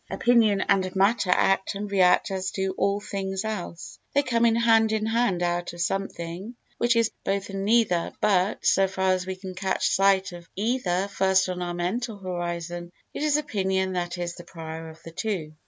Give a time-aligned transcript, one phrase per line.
[0.09, 4.91] Opinion and matter act and react as do all things else; they come up hand
[4.91, 9.35] in hand out of something which is both and neither, but, so far as we
[9.35, 14.33] can catch sight of either first on our mental horizon, it is opinion that is
[14.33, 15.53] the prior of the two.